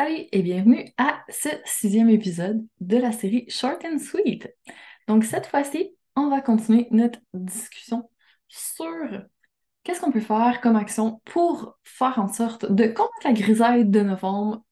[0.00, 4.48] Salut et bienvenue à ce sixième épisode de la série Short and Sweet.
[5.06, 8.08] Donc cette fois-ci, on va continuer notre discussion
[8.48, 8.86] sur
[9.84, 14.00] qu'est-ce qu'on peut faire comme action pour faire en sorte de combattre la grisaille de
[14.00, 14.64] novembre,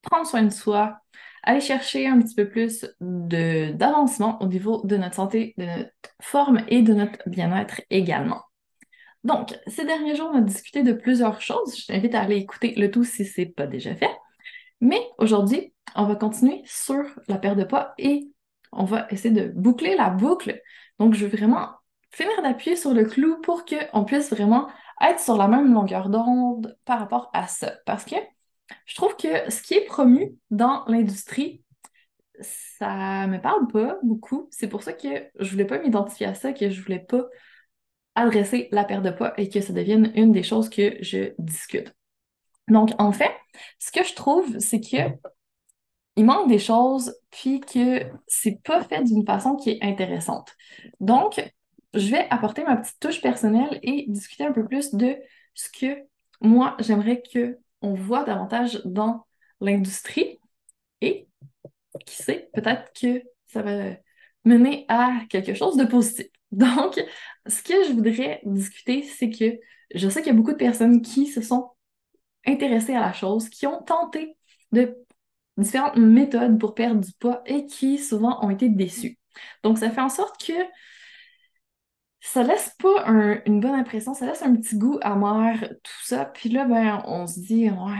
[0.00, 0.98] prendre soin de soi,
[1.44, 6.64] aller chercher un petit peu plus d'avancement au niveau de notre santé, de notre forme
[6.66, 8.42] et de notre bien-être également.
[9.22, 11.78] Donc, ces derniers jours, on a discuté de plusieurs choses.
[11.78, 14.10] Je t'invite à aller écouter le tout si ce n'est pas déjà fait.
[14.82, 18.28] Mais aujourd'hui, on va continuer sur la perte de poids et
[18.72, 20.60] on va essayer de boucler la boucle.
[20.98, 21.70] Donc, je veux vraiment
[22.10, 24.68] finir d'appuyer sur le clou pour qu'on puisse vraiment
[25.00, 27.74] être sur la même longueur d'onde par rapport à ça.
[27.86, 28.16] Parce que
[28.86, 31.62] je trouve que ce qui est promu dans l'industrie,
[32.40, 34.48] ça me parle pas beaucoup.
[34.50, 37.24] C'est pour ça que je voulais pas m'identifier à ça, que je voulais pas
[38.16, 41.94] adresser la perte de poids et que ça devienne une des choses que je discute.
[42.68, 43.32] Donc, en fait,
[43.78, 44.96] ce que je trouve, c'est que
[46.16, 50.54] il manque des choses, puis que c'est pas fait d'une façon qui est intéressante.
[51.00, 51.42] Donc,
[51.94, 55.16] je vais apporter ma petite touche personnelle et discuter un peu plus de
[55.54, 56.02] ce que
[56.40, 59.26] moi, j'aimerais qu'on voit davantage dans
[59.60, 60.38] l'industrie.
[61.00, 61.28] Et
[62.06, 63.96] qui sait, peut-être que ça va
[64.44, 66.26] mener à quelque chose de positif.
[66.52, 67.02] Donc,
[67.46, 69.58] ce que je voudrais discuter, c'est que
[69.94, 71.70] je sais qu'il y a beaucoup de personnes qui se sont
[72.46, 74.36] intéressés à la chose, qui ont tenté
[74.72, 74.96] de
[75.56, 79.18] différentes méthodes pour perdre du poids et qui souvent ont été déçus.
[79.62, 80.52] Donc, ça fait en sorte que
[82.20, 83.06] ça laisse pas
[83.46, 86.24] une bonne impression, ça laisse un petit goût amer, tout ça.
[86.26, 87.98] Puis là, ben, on se dit, ouais,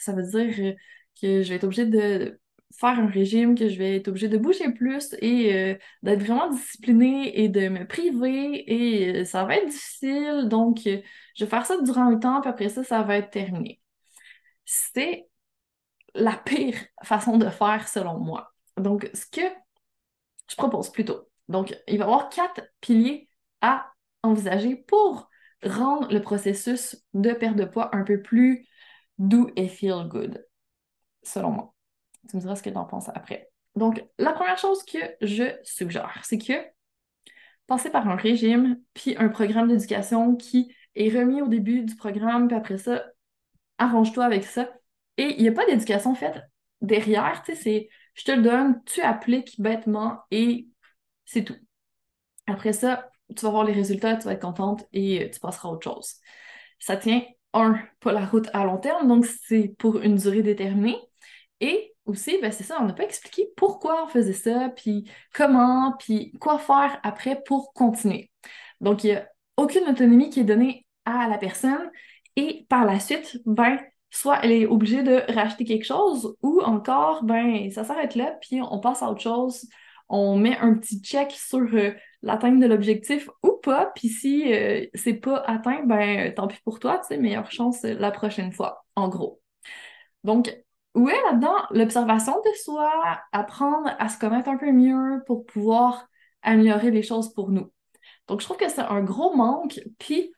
[0.00, 0.74] ça veut dire
[1.20, 2.40] que je vais être obligée de
[2.78, 6.48] faire un régime, que je vais être obligée de bouger plus et euh, d'être vraiment
[6.50, 10.48] disciplinée et de me priver et euh, ça va être difficile.
[10.48, 11.00] Donc, euh,
[11.36, 13.80] je vais faire ça durant le temps, puis après ça, ça va être terminé.
[14.64, 15.28] C'est
[16.14, 18.52] la pire façon de faire selon moi.
[18.76, 19.42] Donc, ce que
[20.48, 21.28] je propose plutôt.
[21.48, 23.28] Donc, il va y avoir quatre piliers
[23.60, 23.92] à
[24.22, 25.28] envisager pour
[25.64, 28.66] rendre le processus de perte de poids un peu plus
[29.18, 30.44] doux et feel good,
[31.22, 31.74] selon moi.
[32.28, 33.50] Tu me diras ce que tu en penses après.
[33.76, 36.54] Donc, la première chose que je suggère, c'est que
[37.66, 42.48] passer par un régime, puis un programme d'éducation qui est remis au début du programme,
[42.48, 43.04] puis après ça,
[43.78, 44.68] arrange-toi avec ça.
[45.16, 46.42] Et il n'y a pas d'éducation faite
[46.80, 50.68] derrière, tu sais, c'est je te le donne, tu appliques bêtement et
[51.24, 51.56] c'est tout.
[52.46, 55.72] Après ça, tu vas voir les résultats, tu vas être contente et tu passeras à
[55.72, 56.16] autre chose.
[56.78, 60.98] Ça tient, un, pas la route à long terme, donc c'est pour une durée déterminée.
[61.60, 65.94] Et aussi, ben c'est ça, on n'a pas expliqué pourquoi on faisait ça, puis comment,
[65.98, 68.30] puis quoi faire après pour continuer.
[68.80, 71.90] Donc, il n'y a aucune autonomie qui est donnée à la personne
[72.36, 73.78] et par la suite, ben,
[74.10, 78.60] soit elle est obligée de racheter quelque chose ou encore, ben, ça s'arrête là, puis
[78.62, 79.68] on passe à autre chose,
[80.08, 84.86] on met un petit check sur euh, l'atteinte de l'objectif ou pas, puis si euh,
[84.94, 88.84] c'est pas atteint, ben, tant pis pour toi, tu sais, meilleure chance la prochaine fois,
[88.96, 89.40] en gros.
[90.24, 90.54] Donc,
[90.94, 96.08] est là-dedans l'observation de soi, apprendre à se connaître un peu mieux pour pouvoir
[96.42, 97.70] améliorer les choses pour nous.
[98.26, 99.80] Donc, je trouve que c'est un gros manque.
[99.98, 100.32] Puis,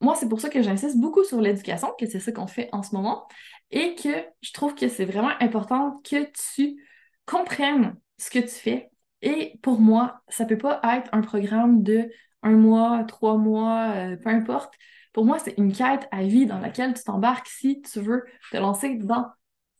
[0.00, 2.82] moi, c'est pour ça que j'insiste beaucoup sur l'éducation, que c'est ça qu'on fait en
[2.82, 3.26] ce moment,
[3.70, 6.82] et que je trouve que c'est vraiment important que tu
[7.26, 8.90] comprennes ce que tu fais.
[9.22, 12.10] Et pour moi, ça peut pas être un programme de
[12.42, 14.74] un mois, trois mois, euh, peu importe.
[15.12, 18.58] Pour moi, c'est une quête à vie dans laquelle tu t'embarques si tu veux te
[18.58, 19.26] lancer dans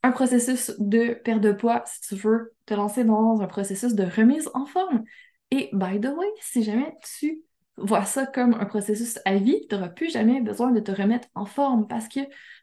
[0.06, 4.04] un processus de perte de poids si tu veux te lancer dans un processus de
[4.04, 5.02] remise en forme.
[5.50, 7.42] Et by the way, si jamais tu
[7.76, 11.26] vois ça comme un processus à vie, tu n'auras plus jamais besoin de te remettre
[11.34, 12.20] en forme parce que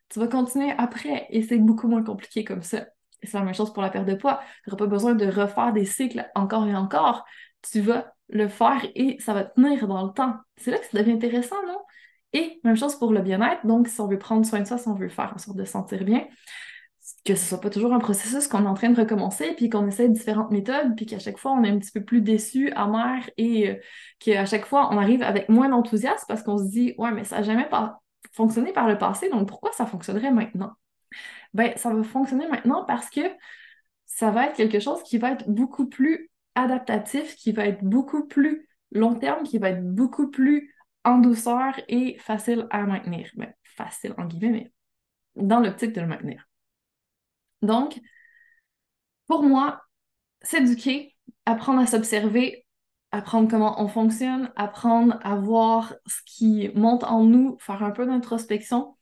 [0.08, 2.86] tu vas continuer après et c'est beaucoup moins compliqué comme ça.
[3.22, 4.40] c'est la même chose pour la perte de poids.
[4.64, 7.25] Tu n'auras pas besoin de refaire des cycles encore et encore.
[7.62, 10.38] Tu vas le faire et ça va tenir dans le temps.
[10.56, 11.80] C'est là que ça devient intéressant, non?
[12.31, 13.66] Et même chose pour le bien-être.
[13.68, 15.66] Donc, si on veut prendre soin de soi, si on veut faire en sorte de
[15.66, 16.25] se sentir bien,
[17.26, 19.88] que ce soit pas toujours un processus qu'on est en train de recommencer, puis qu'on
[19.88, 23.30] essaie différentes méthodes, puis qu'à chaque fois, on est un petit peu plus déçu, amer,
[23.38, 23.76] et euh,
[24.20, 27.38] qu'à chaque fois, on arrive avec moins d'enthousiasme parce qu'on se dit «Ouais, mais ça
[27.38, 28.02] n'a jamais pas
[28.32, 30.72] fonctionné par le passé, donc pourquoi ça fonctionnerait maintenant?»
[31.54, 33.22] Ben, ça va fonctionner maintenant parce que
[34.06, 38.28] ça va être quelque chose qui va être beaucoup plus adaptatif, qui va être beaucoup
[38.28, 40.74] plus long terme, qui va être beaucoup plus
[41.04, 43.30] en douceur et facile à maintenir.
[43.36, 44.72] Ben, facile en guillemets,
[45.36, 46.48] mais dans l'optique de le maintenir.
[47.63, 48.00] Donc,
[49.27, 49.81] pour moi,
[50.44, 51.15] s'éduquer,
[51.45, 52.65] apprendre à s'observer,
[53.12, 58.06] apprendre comment on fonctionne, apprendre à voir ce qui monte en nous, faire un peu
[58.06, 58.95] d'introspection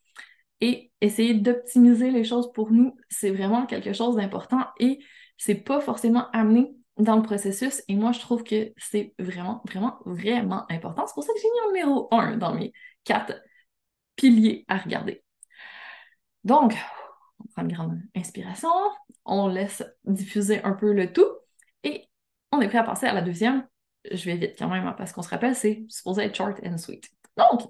[0.62, 5.00] et essayer d'optimiser les choses pour nous, c'est vraiment quelque chose d'important et
[5.38, 7.82] c'est pas forcément amené dans le processus.
[7.88, 11.08] Et moi, je trouve que c'est vraiment, vraiment, vraiment important.
[11.08, 12.74] C'est pour ça que j'ai mis en numéro un dans mes
[13.04, 13.34] quatre
[14.16, 15.24] piliers à regarder.
[16.44, 16.76] Donc,
[17.44, 18.70] on prend une grande inspiration,
[19.26, 21.28] on laisse diffuser un peu le tout
[21.84, 22.10] et
[22.52, 23.68] on est prêt à passer à la deuxième.
[24.12, 26.78] Je vais vite quand même, hein, parce qu'on se rappelle, c'est supposé être short and
[26.78, 27.10] sweet.
[27.38, 27.62] Donc,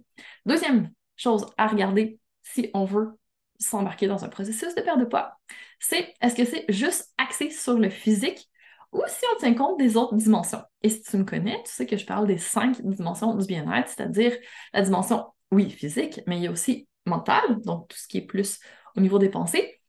[0.45, 3.17] deuxième chose à regarder si on veut
[3.59, 5.37] s'embarquer dans un processus de perte de poids,
[5.79, 8.49] c'est est-ce que c'est juste axé sur le physique
[8.91, 10.63] ou si on tient compte des autres dimensions?
[10.81, 13.87] Et si tu me connais, tu sais que je parle des cinq dimensions du bien-être,
[13.87, 14.35] c'est-à-dire
[14.73, 18.25] la dimension, oui, physique, mais il y a aussi mentale, donc tout ce qui est
[18.25, 18.59] plus
[18.95, 19.81] au niveau des pensées,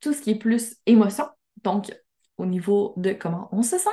[0.00, 1.26] tout ce qui est plus émotion,
[1.62, 1.92] donc
[2.38, 3.90] au niveau de comment on se sent,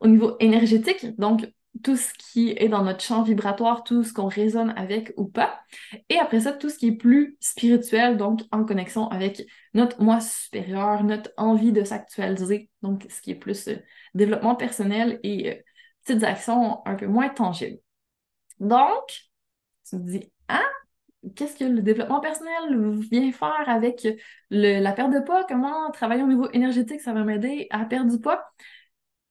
[0.00, 1.46] au niveau énergétique, donc
[1.82, 5.60] tout ce qui est dans notre champ vibratoire, tout ce qu'on résonne avec ou pas.
[6.08, 10.20] Et après ça, tout ce qui est plus spirituel, donc en connexion avec notre moi
[10.20, 13.76] supérieur, notre envie de s'actualiser, donc ce qui est plus euh,
[14.14, 15.54] développement personnel et euh,
[16.04, 17.78] petites actions un peu moins tangibles.
[18.58, 19.28] Donc,
[19.88, 20.62] tu me dis, ah,
[21.34, 24.06] qu'est-ce que le développement personnel vient faire avec
[24.50, 25.44] la perte de poids?
[25.48, 28.44] Comment travailler au niveau énergétique, ça va m'aider à perdre du poids?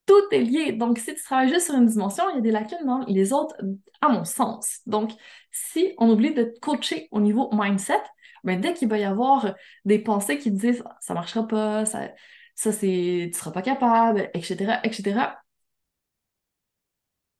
[0.06, 0.72] tout est lié.
[0.72, 3.32] Donc, si tu travailles juste sur une dimension, il y a des lacunes dans les
[3.32, 3.56] autres,
[4.00, 4.80] à mon sens.
[4.86, 5.12] Donc,
[5.50, 8.00] si on oublie de coacher au niveau mindset,
[8.44, 9.54] ben, dès qu'il va y avoir
[9.84, 12.10] des pensées qui disent ça marchera pas, ça,
[12.54, 15.36] ça c'est, tu seras pas capable, etc., etc.,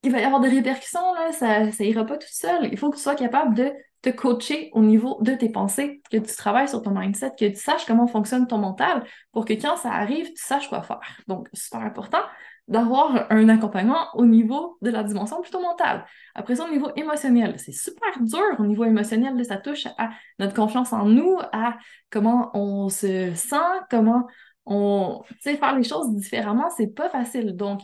[0.03, 2.69] il va y avoir des répercussions, là, ça, ça ira pas tout seul.
[2.71, 3.73] Il faut que tu sois capable de
[4.03, 7.57] te coacher au niveau de tes pensées, que tu travailles sur ton mindset, que tu
[7.57, 11.01] saches comment fonctionne ton mental pour que quand ça arrive, tu saches quoi faire.
[11.27, 12.21] Donc, super important
[12.69, 16.05] d'avoir un accompagnement au niveau de la dimension plutôt mentale.
[16.35, 20.55] Après ça, au niveau émotionnel, c'est super dur au niveau émotionnel, ça touche à notre
[20.55, 21.77] confiance en nous, à
[22.11, 23.57] comment on se sent,
[23.89, 24.27] comment
[24.67, 27.55] on, tu sais, faire les choses différemment, c'est pas facile.
[27.55, 27.81] Donc,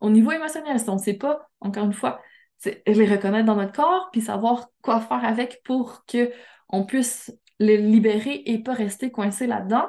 [0.00, 2.20] au niveau émotionnel, si on sait pas, encore une fois,
[2.58, 6.32] c'est les reconnaître dans notre corps, puis savoir quoi faire avec pour que
[6.68, 9.88] on puisse les libérer et pas rester coincé là-dedans,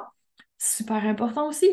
[0.58, 1.68] super important aussi.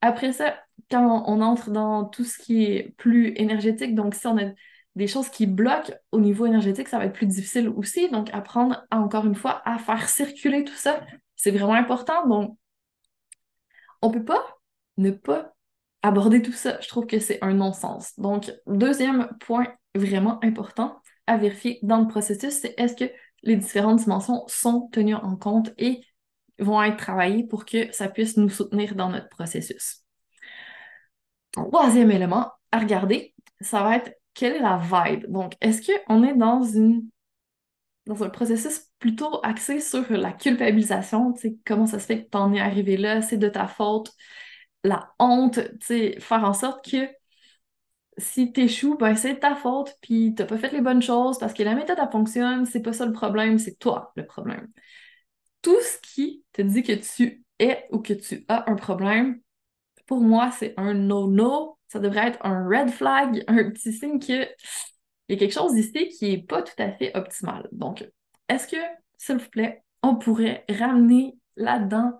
[0.00, 0.58] Après ça,
[0.90, 4.50] quand on entre dans tout ce qui est plus énergétique, donc si on a
[4.94, 8.10] des choses qui bloquent au niveau énergétique, ça va être plus difficile aussi.
[8.10, 11.00] Donc, apprendre, encore une fois, à faire circuler tout ça,
[11.36, 12.26] c'est vraiment important.
[12.26, 12.58] Donc,
[14.02, 14.44] on peut pas
[14.98, 15.54] ne pas
[16.02, 16.78] aborder tout ça.
[16.80, 18.18] Je trouve que c'est un non-sens.
[18.18, 23.10] Donc, deuxième point vraiment important à vérifier dans le processus, c'est est-ce que
[23.42, 26.02] les différentes dimensions sont tenues en compte et
[26.58, 30.04] vont être travaillées pour que ça puisse nous soutenir dans notre processus.
[31.50, 35.26] Troisième élément à regarder, ça va être quelle est la vibe.
[35.30, 37.08] Donc, est-ce qu'on est dans une
[38.06, 41.34] dans un processus plutôt axé sur la culpabilisation,
[41.64, 44.12] comment ça se fait que tu en es arrivé là, c'est de ta faute,
[44.84, 47.08] la honte, tu sais, faire en sorte que
[48.18, 51.62] si t'échoues, ben c'est ta faute, puis t'as pas fait les bonnes choses parce que
[51.62, 54.68] la méthode, elle fonctionne, c'est pas ça le problème, c'est toi le problème.
[55.62, 59.40] Tout ce qui te dit que tu es ou que tu as un problème,
[60.06, 61.78] pour moi, c'est un no-no.
[61.88, 64.48] Ça devrait être un red flag, un petit signe qu'il
[65.28, 67.68] y a quelque chose ici qui n'est pas tout à fait optimal.
[67.72, 68.06] Donc,
[68.48, 68.76] est-ce que,
[69.18, 72.18] s'il vous plaît, on pourrait ramener là-dedans,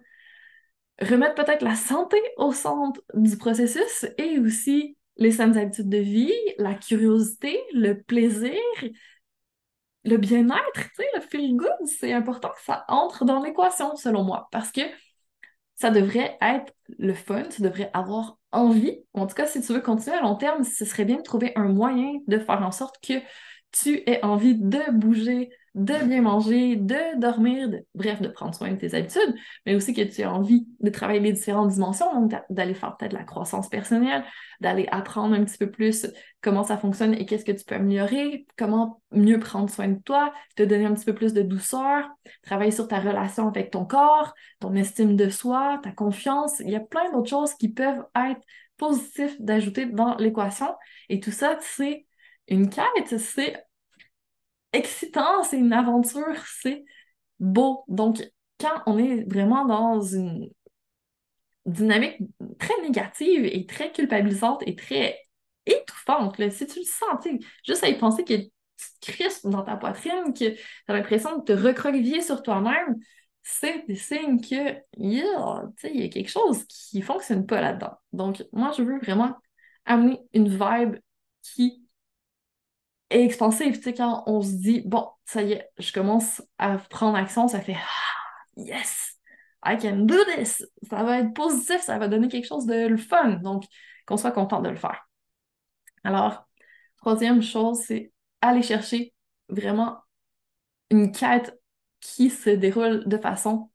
[1.00, 6.32] remettre peut-être la santé au centre du processus et aussi les saines habitudes de vie,
[6.58, 8.52] la curiosité, le plaisir,
[10.04, 14.25] le bien-être, tu sais, le feel good, c'est important que ça entre dans l'équation, selon
[14.25, 14.82] moi, parce que
[15.76, 19.04] ça devrait être le fun, tu devrais avoir envie.
[19.14, 21.52] En tout cas, si tu veux continuer à long terme, ce serait bien de trouver
[21.56, 23.14] un moyen de faire en sorte que
[23.72, 28.76] tu aies envie de bouger, de bien manger, de dormir, bref, de prendre soin de
[28.76, 32.74] tes habitudes, mais aussi que tu aies envie de travailler les différentes dimensions, donc d'aller
[32.74, 34.22] faire peut-être la croissance personnelle,
[34.60, 36.06] d'aller apprendre un petit peu plus
[36.42, 40.34] comment ça fonctionne et qu'est-ce que tu peux améliorer, comment mieux prendre soin de toi,
[40.56, 42.06] te donner un petit peu plus de douceur,
[42.42, 46.60] travailler sur ta relation avec ton corps, ton estime de soi, ta confiance.
[46.60, 48.40] Il y a plein d'autres choses qui peuvent être
[48.76, 50.74] positives d'ajouter dans l'équation.
[51.08, 52.06] Et tout ça, c'est
[52.48, 53.64] une quête, c'est
[54.72, 56.84] excitant, c'est une aventure, c'est
[57.40, 57.84] beau.
[57.88, 58.22] Donc,
[58.60, 60.48] quand on est vraiment dans une
[61.66, 62.18] dynamique
[62.58, 65.18] très négative et très culpabilisante et très
[65.66, 67.24] étouffante, si tu le sens,
[67.64, 68.50] juste à y penser que tu
[69.00, 72.96] te crispes dans ta poitrine, que tu as l'impression de te recroqueviller sur toi-même,
[73.42, 77.96] c'est des signes que, il y a quelque chose qui ne fonctionne pas là-dedans.
[78.12, 79.36] Donc, moi, je veux vraiment
[79.84, 80.96] amener une vibe
[81.42, 81.81] qui
[83.21, 87.16] expansif, tu sais, quand on se dit, bon, ça y est, je commence à prendre
[87.16, 89.19] action, ça fait, ah, yes,
[89.64, 90.64] I can do this.
[90.88, 93.40] Ça va être positif, ça va donner quelque chose de fun.
[93.42, 93.64] Donc,
[94.07, 95.09] qu'on soit content de le faire.
[96.04, 96.49] Alors,
[96.97, 99.14] troisième chose, c'est aller chercher
[99.49, 99.99] vraiment
[100.90, 101.59] une quête
[102.00, 103.71] qui se déroule de façon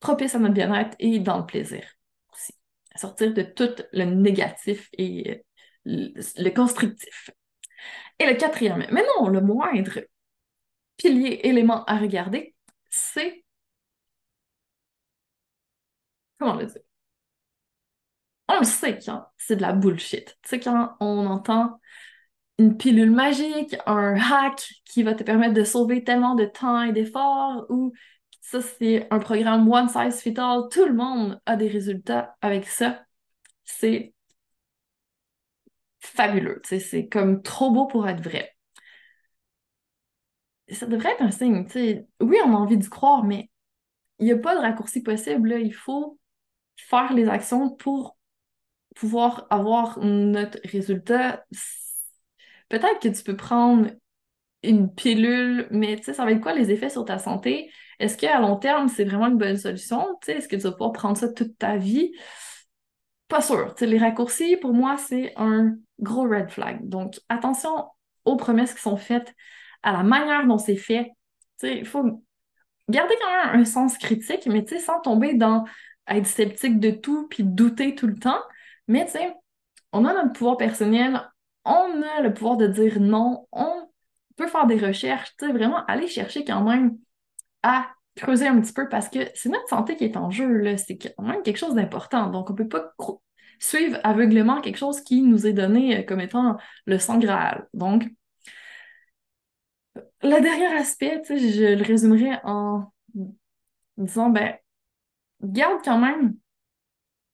[0.00, 1.84] propice à notre bien-être et dans le plaisir
[2.32, 2.52] aussi.
[2.96, 5.44] Sortir de tout le négatif et
[5.84, 7.30] le, constructif.
[8.18, 10.00] Et le quatrième, mais non, le moindre
[10.96, 12.54] pilier, élément à regarder,
[12.90, 13.44] c'est
[16.38, 16.82] comment le dire?
[18.48, 20.36] On le sait quand c'est de la bullshit.
[20.42, 21.80] Tu sais, quand on entend
[22.58, 26.92] une pilule magique, un hack qui va te permettre de sauver tellement de temps et
[26.92, 27.92] d'efforts, ou
[28.40, 32.66] ça, c'est un programme one size fit all, tout le monde a des résultats avec
[32.66, 33.04] ça.
[33.64, 34.14] C'est
[36.02, 38.54] fabuleux, c'est comme trop beau pour être vrai.
[40.68, 41.66] Ça devrait être un signe.
[42.20, 43.50] Oui, on a envie d'y croire, mais
[44.18, 45.58] il n'y a pas de raccourci possible, là.
[45.58, 46.18] Il faut
[46.76, 48.16] faire les actions pour
[48.94, 51.44] pouvoir avoir notre résultat.
[52.68, 53.90] Peut-être que tu peux prendre
[54.62, 57.70] une pilule, mais ça va être quoi les effets sur ta santé?
[57.98, 60.18] Est-ce qu'à long terme, c'est vraiment une bonne solution?
[60.26, 62.12] Est-ce que tu vas pouvoir prendre ça toute ta vie?
[63.28, 63.74] Pas sûr.
[63.80, 66.86] Les raccourcis, pour moi, c'est un gros red flag.
[66.88, 67.88] Donc, attention
[68.24, 69.34] aux promesses qui sont faites,
[69.82, 71.12] à la manière dont c'est fait.
[71.62, 72.22] Il faut
[72.88, 75.64] garder quand même un sens critique, mais sans tomber dans
[76.08, 78.40] être sceptique de tout puis douter tout le temps.
[78.88, 79.06] Mais
[79.92, 81.20] on a notre pouvoir personnel,
[81.64, 83.88] on a le pouvoir de dire non, on
[84.36, 86.98] peut faire des recherches, vraiment aller chercher quand même
[87.62, 90.76] à creuser un petit peu parce que c'est notre santé qui est en jeu, là.
[90.76, 92.28] C'est quand même quelque chose d'important.
[92.30, 92.92] Donc, on peut pas
[93.62, 97.68] suivre aveuglément quelque chose qui nous est donné euh, comme étant le sang Graal.
[97.72, 98.04] Donc,
[99.94, 102.92] le dernier aspect, je le résumerai en
[103.96, 104.56] disant, ben,
[105.42, 106.34] garde quand même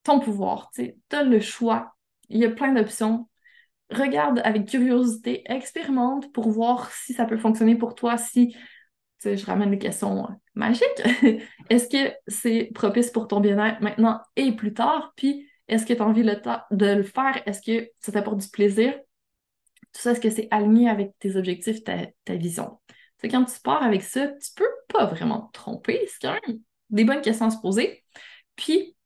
[0.02, 0.70] ton pouvoir.
[0.74, 1.94] Tu as le choix.
[2.28, 3.28] Il y a plein d'options.
[3.90, 8.54] Regarde avec curiosité, expérimente pour voir si ça peut fonctionner pour toi, si
[9.24, 11.02] je ramène les questions euh, magiques.
[11.70, 15.14] est-ce que c'est propice pour ton bien-être maintenant et plus tard?
[15.16, 17.42] Puis, est-ce que tu as envie de le faire?
[17.46, 18.94] Est-ce que ça t'apporte du plaisir?
[19.92, 22.78] Tout ça, est-ce que c'est aligné avec tes objectifs, ta, vision?
[23.18, 26.06] C'est quand tu pars avec ça, tu peux pas vraiment te tromper.
[26.06, 26.60] C'est quand même
[26.90, 28.04] des bonnes questions à se poser.
[28.56, 28.96] Puis,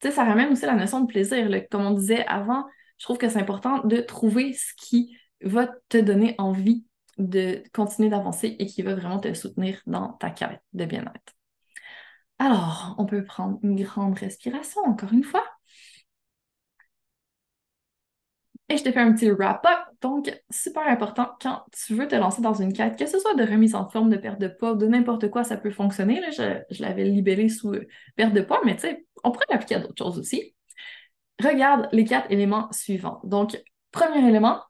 [0.00, 1.48] tu sais, ça ramène aussi la notion de plaisir.
[1.70, 2.66] Comme on disait avant,
[2.98, 6.84] je trouve que c'est important de trouver ce qui va te donner envie
[7.18, 11.34] de continuer d'avancer et qui va vraiment te soutenir dans ta quête de bien-être.
[12.38, 15.44] Alors, on peut prendre une grande respiration encore une fois.
[18.70, 19.78] Et je te fais un petit wrap-up.
[20.00, 23.44] Donc, super important quand tu veux te lancer dans une quête, que ce soit de
[23.44, 26.20] remise en forme, de perte de poids, de n'importe quoi, ça peut fonctionner.
[26.20, 29.76] Là, je, l'avais libellé sous euh, perte de poids, mais tu sais, on pourrait l'appliquer
[29.76, 30.54] à d'autres choses aussi.
[31.42, 33.20] Regarde les quatre éléments suivants.
[33.24, 34.62] Donc, premier élément,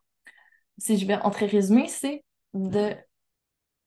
[0.78, 2.94] si je vais entrer résumé, c'est de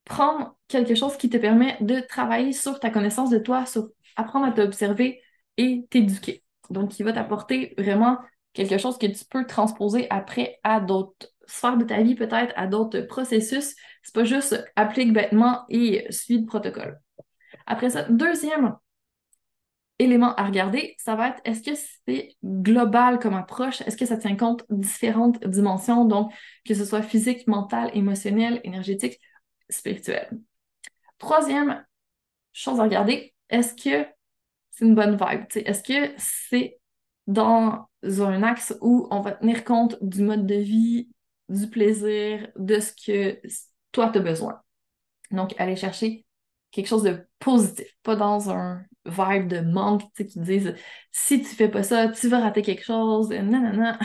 [0.05, 4.45] prendre quelque chose qui te permet de travailler sur ta connaissance de toi, sur apprendre
[4.45, 5.21] à t'observer
[5.57, 6.43] et t'éduquer.
[6.69, 8.19] Donc, qui va t'apporter vraiment
[8.53, 12.67] quelque chose que tu peux transposer après à d'autres sphères de ta vie, peut-être à
[12.67, 13.75] d'autres processus.
[14.03, 16.99] C'est pas juste applique bêtement et suis le protocole.
[17.65, 18.75] Après ça, deuxième
[19.99, 21.75] élément à regarder, ça va être est-ce que
[22.05, 23.81] c'est global comme approche?
[23.81, 26.31] Est-ce que ça tient compte différentes dimensions, donc
[26.65, 29.19] que ce soit physique, mental, émotionnel, énergétique,
[29.69, 30.29] spirituel?
[31.17, 31.83] Troisième
[32.53, 34.07] chose à regarder, est-ce que
[34.71, 35.45] c'est une bonne vibe?
[35.55, 36.79] Est-ce que c'est
[37.25, 37.89] dans
[38.21, 41.09] un axe où on va tenir compte du mode de vie,
[41.49, 43.39] du plaisir, de ce que
[43.91, 44.61] toi tu besoin.
[45.31, 46.25] Donc, aller chercher
[46.71, 50.75] quelque chose de positif, pas dans un vibe de manque, tu sais, qui disent
[51.11, 53.97] si tu fais pas ça, tu vas rater quelque chose, non, non, non.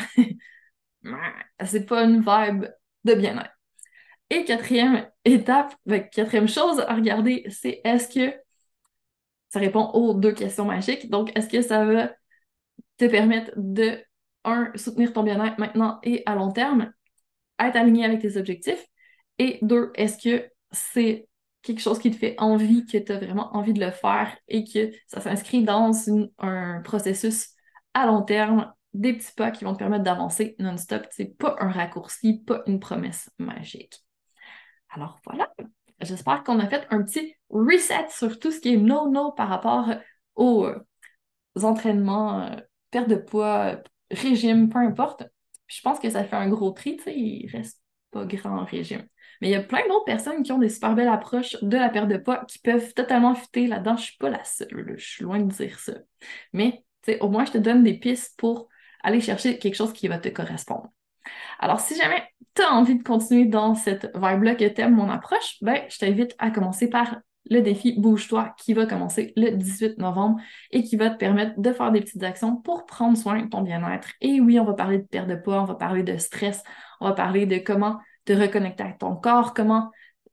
[1.65, 2.67] C'est pas une vibe
[3.05, 3.51] de bien-être.
[4.31, 8.35] Et quatrième étape, ben, quatrième chose à regarder, c'est est-ce que
[9.53, 11.11] ça répond aux deux questions magiques.
[11.11, 12.11] Donc, est-ce que ça va
[12.99, 14.03] te permettre de,
[14.45, 16.93] un, soutenir ton bien-être maintenant et à long terme,
[17.59, 18.85] être aligné avec tes objectifs,
[19.39, 21.29] et deux, est-ce que c'est
[21.63, 24.65] quelque chose qui te fait envie, que tu as vraiment envie de le faire et
[24.65, 25.93] que ça s'inscrit dans
[26.39, 27.51] un processus
[27.95, 31.07] à long terme, des petits pas qui vont te permettre d'avancer non-stop.
[31.11, 34.05] C'est pas un raccourci, pas une promesse magique.
[34.91, 35.51] Alors voilà,
[36.01, 39.89] j'espère qu'on a fait un petit reset sur tout ce qui est no-no par rapport
[40.35, 40.69] aux
[41.57, 42.57] entraînements euh,
[42.91, 45.25] perte de poids, régime, peu importe.
[45.67, 47.81] Je pense que ça fait un gros tri, tu sais, il reste
[48.11, 49.07] pas grand régime.
[49.41, 51.89] Mais il y a plein d'autres personnes qui ont des super belles approches de la
[51.89, 53.97] perte de poids qui peuvent totalement fitter là-dedans.
[53.97, 55.95] Je suis pas la seule, je suis loin de dire ça.
[56.53, 58.69] Mais, tu sais, au moins, je te donne des pistes pour
[59.03, 60.89] aller chercher quelque chose qui va te correspondre.
[61.59, 62.23] Alors, si jamais
[62.55, 65.99] tu as envie de continuer dans cette vibe-là que tu aimes mon approche, ben, je
[65.99, 67.17] t'invite à commencer par
[67.51, 71.73] le défi Bouge-toi qui va commencer le 18 novembre et qui va te permettre de
[71.73, 74.09] faire des petites actions pour prendre soin de ton bien-être.
[74.21, 76.63] Et oui, on va parler de perte de poids, on va parler de stress,
[77.01, 79.91] on va parler de comment te reconnecter avec ton corps, comment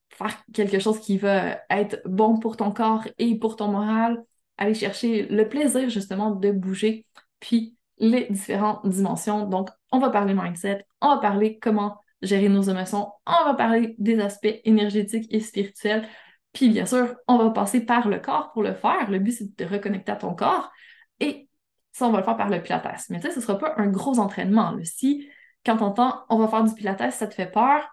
[0.09, 4.23] faire quelque chose qui va être bon pour ton corps et pour ton moral,
[4.57, 7.05] aller chercher le plaisir justement de bouger,
[7.39, 9.47] puis les différentes dimensions.
[9.47, 13.95] Donc, on va parler mindset, on va parler comment gérer nos émotions, on va parler
[13.97, 16.07] des aspects énergétiques et spirituels,
[16.53, 19.09] puis bien sûr, on va passer par le corps pour le faire.
[19.09, 20.71] Le but, c'est de te reconnecter à ton corps.
[21.19, 21.47] Et
[21.91, 23.05] ça, on va le faire par le pilates.
[23.09, 24.75] Mais tu sais, ce ne sera pas un gros entraînement.
[24.83, 25.29] Si,
[25.65, 27.87] quand on entend on va faire du pilates, ça te fait peur,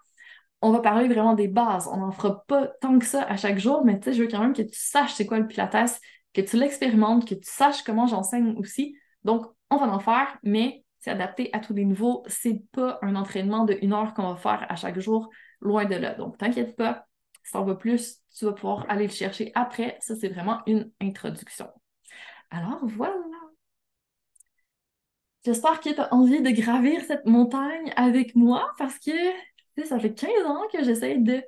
[0.61, 1.87] on va parler vraiment des bases.
[1.91, 4.29] On n'en fera pas tant que ça à chaque jour, mais tu sais, je veux
[4.29, 5.99] quand même que tu saches c'est quoi le pilates,
[6.33, 8.97] que tu l'expérimentes, que tu saches comment j'enseigne aussi.
[9.23, 12.23] Donc, on va en faire, mais c'est adapté à tous les niveaux.
[12.27, 15.29] C'est pas un entraînement de une heure qu'on va faire à chaque jour,
[15.61, 16.15] loin de là.
[16.15, 17.05] Donc, t'inquiète pas,
[17.47, 19.97] si t'en veux plus, tu vas pouvoir aller le chercher après.
[20.01, 21.69] Ça, c'est vraiment une introduction.
[22.51, 23.15] Alors, voilà.
[25.45, 29.13] J'espère que tu as envie de gravir cette montagne avec moi parce que
[29.85, 31.41] ça fait 15 ans que j'essaie de.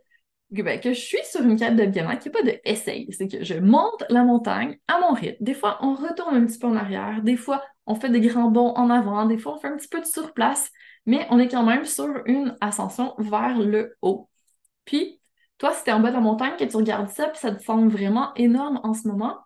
[0.51, 3.11] Ben, que je suis sur une quête de bien-être, qui n'est pas de essaye.
[3.11, 5.43] C'est que je monte la montagne à mon rythme.
[5.43, 7.21] Des fois, on retourne un petit peu en arrière.
[7.23, 9.25] Des fois, on fait des grands bonds en avant.
[9.25, 10.71] Des fois, on fait un petit peu de surplace.
[11.05, 14.29] Mais on est quand même sur une ascension vers le haut.
[14.85, 15.18] Puis,
[15.59, 17.53] toi, si tu es en bas de la montagne, que tu regardes ça, puis ça
[17.53, 19.37] te semble vraiment énorme en ce moment,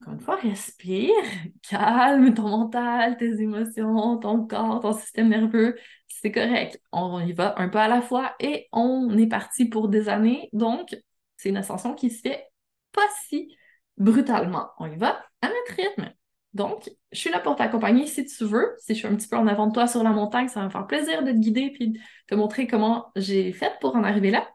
[0.00, 1.12] encore une fois, respire,
[1.68, 5.76] calme ton mental, tes émotions, ton corps, ton système nerveux.
[6.08, 6.80] C'est correct.
[6.92, 10.48] On y va un peu à la fois et on est parti pour des années.
[10.52, 10.96] Donc,
[11.36, 12.46] c'est une ascension qui se fait
[12.92, 13.56] pas si
[13.96, 14.68] brutalement.
[14.78, 16.12] On y va à notre rythme.
[16.54, 18.74] Donc, je suis là pour t'accompagner si tu veux.
[18.78, 20.66] Si je suis un petit peu en avant de toi sur la montagne, ça va
[20.66, 24.04] me faire plaisir de te guider puis de te montrer comment j'ai fait pour en
[24.04, 24.48] arriver là.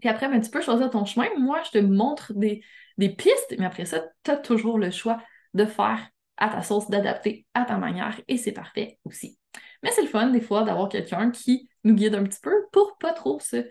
[0.00, 1.26] Puis après, ben, tu peux choisir ton chemin.
[1.38, 2.62] Moi, je te montre des,
[2.98, 5.18] pistes, mais après ça, tu as toujours le choix
[5.54, 9.38] de faire à ta sauce, d'adapter à ta manière, et c'est parfait aussi.
[9.82, 12.98] Mais c'est le fun, des fois, d'avoir quelqu'un qui nous guide un petit peu pour
[12.98, 13.66] pas trop se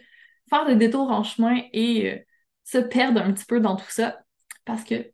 [0.50, 2.18] faire des détours en chemin et euh,
[2.64, 4.20] se perdre un petit peu dans tout ça,
[4.64, 5.12] parce que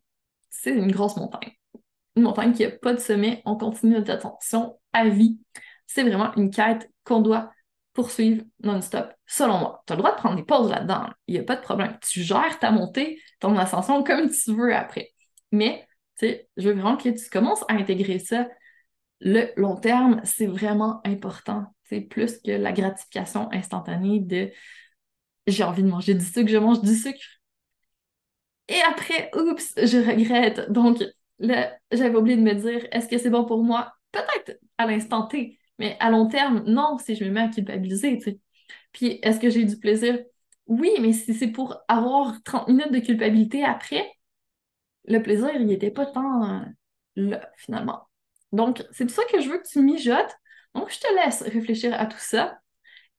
[0.48, 1.52] c'est une grosse montagne.
[2.16, 5.38] Une montagne qui n'a pas de sommet, on continue notre attention à vie.
[5.86, 7.50] C'est vraiment une quête qu'on doit
[7.92, 9.82] poursuivre non-stop, selon moi.
[9.86, 11.98] Tu as le droit de prendre des pauses là-dedans, il n'y a pas de problème.
[12.02, 15.12] Tu gères ta montée, ton ascension comme tu veux après.
[15.50, 15.86] Mais,
[16.18, 18.48] tu sais, je veux vraiment que tu commences à intégrer ça.
[19.20, 21.66] Le long terme, c'est vraiment important.
[21.84, 24.50] C'est plus que la gratification instantanée de
[25.46, 27.20] j'ai envie de manger du sucre, je mange du sucre.
[28.68, 30.70] Et après, oups, je regrette.
[30.70, 31.02] Donc,
[31.38, 33.92] là, j'avais oublié de me dire, est-ce que c'est bon pour moi?
[34.12, 38.16] Peut-être à l'instant T, mais à long terme, non, si je me mets à culpabiliser,
[38.18, 38.40] tu sais.
[38.92, 40.18] Puis, est-ce que j'ai du plaisir?
[40.68, 44.08] Oui, mais si c'est pour avoir 30 minutes de culpabilité après,
[45.06, 46.64] le plaisir, il n'était pas tant euh,
[47.16, 48.08] là, finalement.
[48.52, 50.36] Donc, c'est pour ça que je veux que tu mijotes.
[50.74, 52.58] Donc, je te laisse réfléchir à tout ça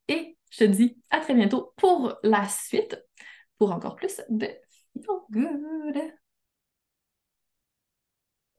[0.08, 2.98] et je te dis à très bientôt pour la suite,
[3.58, 4.48] pour encore plus de
[4.94, 6.14] Feel Good.